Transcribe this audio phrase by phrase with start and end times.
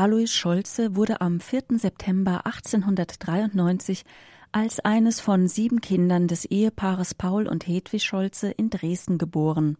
[0.00, 1.76] Alois Scholze wurde am 4.
[1.76, 4.04] September 1893
[4.52, 9.76] als eines von sieben Kindern des Ehepaares Paul und Hedwig Scholze in Dresden geboren.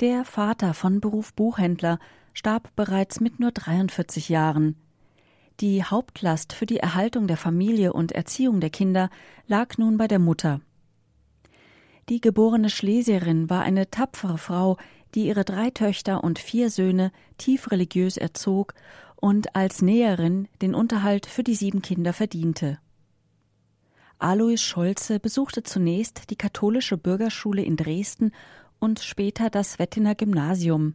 [0.00, 1.98] Der Vater von Beruf Buchhändler
[2.32, 4.76] starb bereits mit nur 43 Jahren.
[5.60, 9.10] Die Hauptlast für die Erhaltung der Familie und Erziehung der Kinder
[9.46, 10.62] lag nun bei der Mutter.
[12.08, 14.78] Die geborene Schlesierin war eine tapfere Frau,
[15.14, 18.74] die ihre drei Töchter und vier Söhne tief religiös erzog
[19.16, 22.78] und als Näherin den Unterhalt für die sieben Kinder verdiente.
[24.18, 28.32] Alois Scholze besuchte zunächst die katholische Bürgerschule in Dresden
[28.78, 30.94] und später das Wettiner Gymnasium.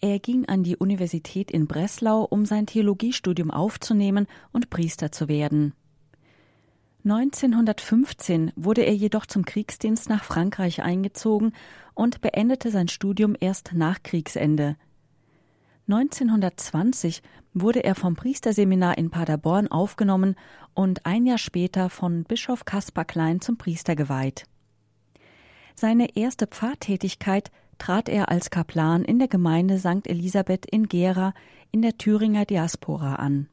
[0.00, 5.72] Er ging an die Universität in Breslau, um sein Theologiestudium aufzunehmen und Priester zu werden.
[7.04, 11.52] 1915 wurde er jedoch zum Kriegsdienst nach Frankreich eingezogen
[11.94, 14.76] und beendete sein Studium erst nach Kriegsende.
[15.88, 17.22] 1920
[17.54, 20.34] wurde er vom Priesterseminar in Paderborn aufgenommen
[20.74, 24.44] und ein Jahr später von Bischof Kaspar Klein zum Priester geweiht.
[25.74, 30.06] Seine erste Pfarrtätigkeit trat er als Kaplan in der Gemeinde St.
[30.06, 31.32] Elisabeth in Gera
[31.70, 33.48] in der Thüringer Diaspora an.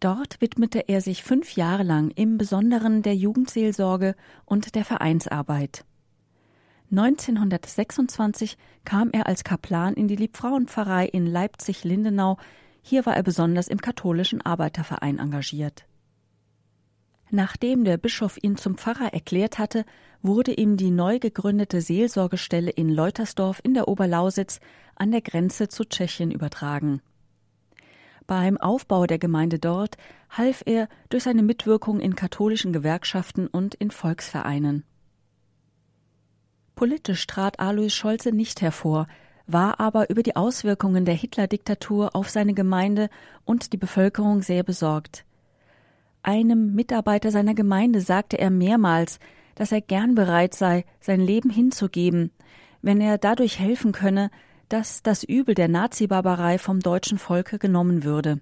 [0.00, 5.84] Dort widmete er sich fünf Jahre lang im Besonderen der Jugendseelsorge und der Vereinsarbeit.
[6.90, 12.36] 1926 kam er als Kaplan in die Liebfrauenpfarrei in Leipzig-Lindenau.
[12.82, 15.86] Hier war er besonders im katholischen Arbeiterverein engagiert.
[17.30, 19.84] Nachdem der Bischof ihn zum Pfarrer erklärt hatte,
[20.22, 24.60] wurde ihm die neu gegründete Seelsorgestelle in Leutersdorf in der Oberlausitz
[24.94, 27.02] an der Grenze zu Tschechien übertragen.
[28.26, 29.96] Beim Aufbau der Gemeinde dort
[30.30, 34.84] half er durch seine Mitwirkung in katholischen Gewerkschaften und in Volksvereinen.
[36.74, 39.06] Politisch trat Alois Scholze nicht hervor,
[39.46, 43.08] war aber über die Auswirkungen der Hitler-Diktatur auf seine Gemeinde
[43.44, 45.24] und die Bevölkerung sehr besorgt.
[46.22, 49.20] Einem Mitarbeiter seiner Gemeinde sagte er mehrmals,
[49.54, 52.32] dass er gern bereit sei, sein Leben hinzugeben,
[52.82, 54.30] wenn er dadurch helfen könne,
[54.68, 58.40] dass das Übel der Nazi-Barbarei vom deutschen Volke genommen würde.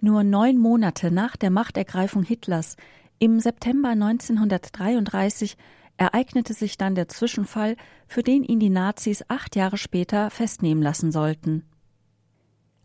[0.00, 2.76] Nur neun Monate nach der Machtergreifung Hitlers,
[3.18, 5.56] im September 1933,
[5.96, 7.76] ereignete sich dann der Zwischenfall,
[8.06, 11.64] für den ihn die Nazis acht Jahre später festnehmen lassen sollten.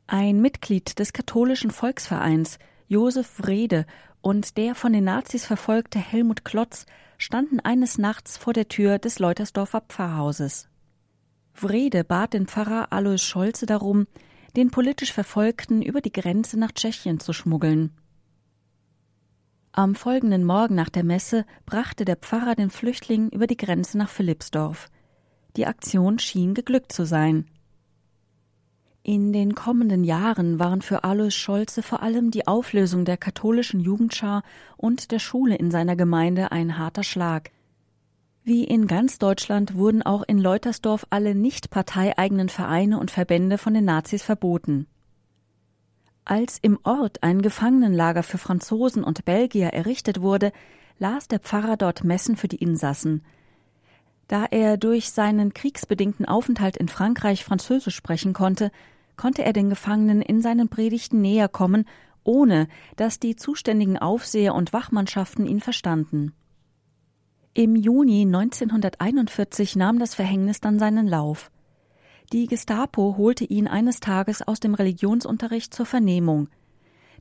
[0.08, 3.86] Ein Mitglied des katholischen Volksvereins, Josef Wrede,
[4.22, 6.86] und der von den Nazis verfolgte Helmut Klotz
[7.18, 10.70] standen eines Nachts vor der Tür des Leutersdorfer Pfarrhauses.
[11.56, 14.08] Wrede bat den Pfarrer Alois Scholze darum,
[14.56, 17.92] den politisch Verfolgten über die Grenze nach Tschechien zu schmuggeln.
[19.72, 24.10] Am folgenden Morgen nach der Messe brachte der Pfarrer den Flüchtlingen über die Grenze nach
[24.10, 24.90] Philippsdorf.
[25.56, 27.48] Die Aktion schien geglückt zu sein.
[29.02, 34.44] In den kommenden Jahren waren für Alois Scholze vor allem die Auflösung der katholischen Jugendschar
[34.78, 37.52] und der Schule in seiner Gemeinde ein harter Schlag.
[38.46, 43.74] Wie in ganz Deutschland wurden auch in Leutersdorf alle nicht parteieigenen Vereine und Verbände von
[43.74, 44.88] den Nazis verboten.
[46.26, 50.52] Als im Ort ein Gefangenenlager für Franzosen und Belgier errichtet wurde,
[51.00, 53.24] las der Pfarrer dort Messen für die Insassen.
[54.28, 58.72] Da er durch seinen kriegsbedingten Aufenthalt in Frankreich Französisch sprechen konnte,
[59.16, 61.86] konnte er den Gefangenen in seinen Predigten näher kommen,
[62.26, 62.68] ohne
[62.98, 66.34] dass die zuständigen Aufseher und Wachmannschaften ihn verstanden.
[67.56, 71.52] Im Juni 1941 nahm das Verhängnis dann seinen Lauf.
[72.32, 76.50] Die Gestapo holte ihn eines Tages aus dem Religionsunterricht zur Vernehmung.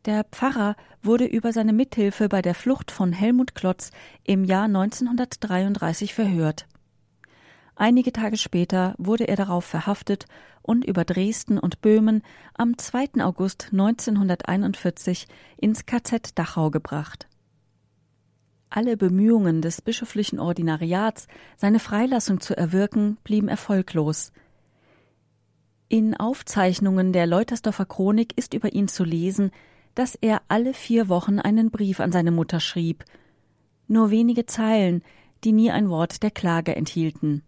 [0.06, 3.90] Der Pfarrer wurde über seine Mithilfe bei der Flucht von Helmut Klotz
[4.24, 6.66] im Jahr 1933 verhört.
[7.76, 10.24] Einige Tage später wurde er darauf verhaftet
[10.62, 12.22] und über Dresden und Böhmen
[12.54, 13.22] am 2.
[13.22, 15.26] August 1941
[15.58, 17.28] ins KZ Dachau gebracht.
[18.74, 21.28] Alle Bemühungen des bischöflichen Ordinariats,
[21.58, 24.32] seine Freilassung zu erwirken, blieben erfolglos.
[25.88, 29.50] In Aufzeichnungen der Leutersdorfer Chronik ist über ihn zu lesen,
[29.94, 33.04] dass er alle vier Wochen einen Brief an seine Mutter schrieb.
[33.88, 35.02] Nur wenige Zeilen,
[35.44, 37.42] die nie ein Wort der Klage enthielten.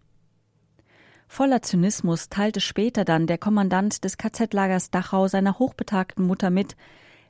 [1.27, 6.77] Voller Zynismus teilte später dann der Kommandant des KZ-Lagers Dachau seiner hochbetagten Mutter mit,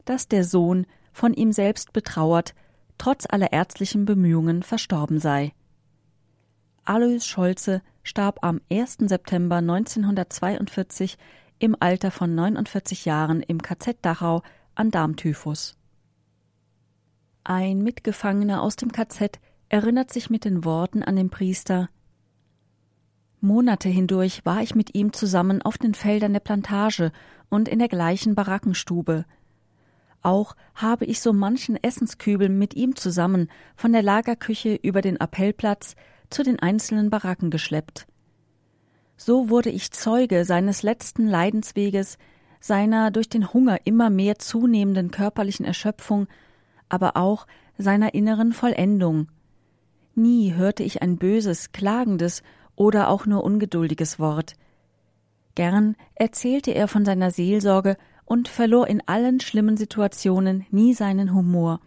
[0.05, 2.57] dass der Sohn, von ihm selbst betrauert,
[2.99, 5.53] trotz aller ärztlichen Bemühungen verstorben sei.
[6.85, 8.99] Alois Scholze starb am 1.
[9.01, 11.17] September 1942
[11.59, 14.43] im Alter von 49 Jahren im KZ Dachau
[14.75, 15.77] an Darmtyphus.
[17.45, 19.39] Ein Mitgefangener aus dem KZ
[19.69, 21.89] erinnert sich mit den Worten an den Priester
[23.45, 27.13] Monate hindurch war ich mit ihm zusammen auf den Feldern der Plantage
[27.51, 29.27] und in der gleichen Barackenstube.
[30.25, 35.97] Auch habe ich so manchen Essenskübel mit ihm zusammen von der Lagerküche über den Appellplatz
[36.31, 38.07] zu den einzelnen Baracken geschleppt.
[39.19, 42.17] So wurde ich Zeuge seines letzten Leidensweges,
[42.59, 46.27] seiner durch den Hunger immer mehr zunehmenden körperlichen Erschöpfung,
[46.89, 47.47] aber auch
[47.77, 49.29] seiner inneren Vollendung.
[50.15, 52.43] Nie hörte ich ein böses, klagendes
[52.77, 54.55] oder auch nur ungeduldiges Wort.
[55.55, 61.81] Gern erzählte er von seiner Seelsorge und verlor in allen schlimmen Situationen nie seinen Humor.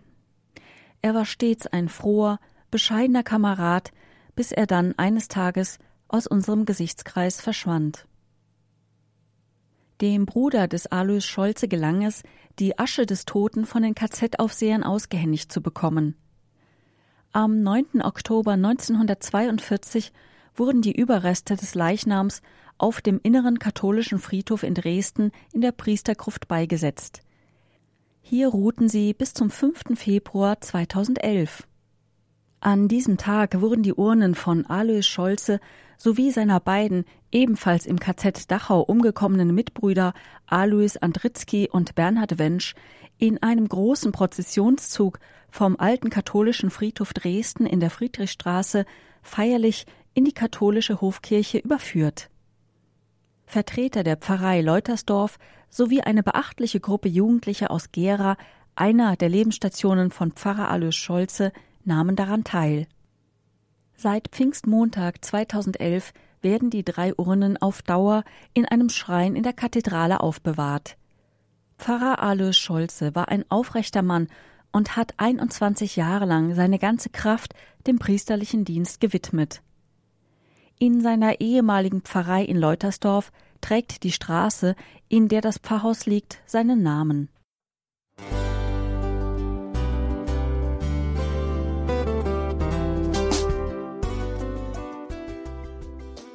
[1.02, 2.40] Er war stets ein froher,
[2.72, 3.92] bescheidener Kamerad,
[4.36, 8.08] bis er dann eines Tages aus unserem Gesichtskreis verschwand.
[10.02, 12.22] Dem Bruder des Alois Scholze gelang es,
[12.60, 16.16] die Asche des Toten von den KZ-Aufsehern ausgehändigt zu bekommen.
[17.32, 18.02] Am 9.
[18.04, 20.12] Oktober 1942
[20.56, 22.42] wurden die Überreste des Leichnams
[22.78, 27.22] auf dem inneren katholischen Friedhof in Dresden in der Priestergruft beigesetzt.
[28.22, 29.96] Hier ruhten sie bis zum 5.
[29.96, 31.68] Februar 2011.
[32.60, 35.60] An diesem Tag wurden die Urnen von Alois Scholze
[35.98, 40.14] sowie seiner beiden ebenfalls im KZ Dachau umgekommenen Mitbrüder
[40.46, 42.76] Alois Andritzky und Bernhard Wensch
[43.18, 45.20] in einem großen Prozessionszug
[45.50, 48.86] vom alten katholischen Friedhof Dresden in der Friedrichstraße
[49.22, 52.30] feierlich in die katholische Hofkirche überführt.
[53.48, 55.40] Vertreter der Pfarrei Leutersdorf
[55.70, 58.38] sowie eine beachtliche Gruppe Jugendlicher aus Gera,
[58.76, 61.54] einer der Lebensstationen von Pfarrer Alois Scholze,
[61.86, 62.88] nahmen daran teil.
[63.96, 68.24] Seit Pfingstmontag 2011 werden die drei Urnen auf Dauer
[68.54, 70.98] in einem Schrein in der Kathedrale aufbewahrt.
[71.78, 74.28] Pfarrer Alois Scholze war ein aufrechter Mann
[74.74, 77.54] und hat 21 Jahre lang seine ganze Kraft
[77.88, 79.62] dem priesterlichen Dienst gewidmet.
[80.80, 83.32] In seiner ehemaligen Pfarrei in Leutersdorf
[83.62, 84.76] trägt die Straße,
[85.10, 87.30] in der das Pfarrhaus liegt, seinen Namen.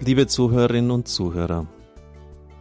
[0.00, 1.68] Liebe Zuhörerinnen und Zuhörer,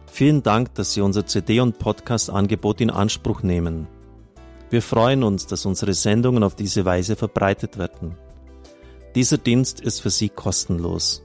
[0.06, 3.88] vielen Dank, dass Sie unser CD- und Podcast-Angebot in Anspruch nehmen.
[4.70, 8.14] Wir freuen uns, dass unsere Sendungen auf diese Weise verbreitet werden.
[9.16, 11.24] Dieser Dienst ist für Sie kostenlos.